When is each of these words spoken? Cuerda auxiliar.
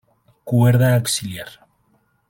Cuerda 0.43 0.95
auxiliar. 0.95 1.49